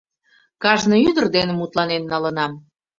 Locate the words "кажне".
0.63-0.97